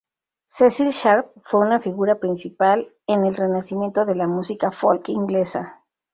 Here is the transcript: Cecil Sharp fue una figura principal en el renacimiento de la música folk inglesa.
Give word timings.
Cecil 0.47 0.89
Sharp 0.89 1.31
fue 1.43 1.59
una 1.59 1.79
figura 1.79 2.15
principal 2.15 2.91
en 3.05 3.23
el 3.23 3.35
renacimiento 3.35 4.03
de 4.03 4.15
la 4.15 4.25
música 4.25 4.71
folk 4.71 5.09
inglesa. 5.09 5.83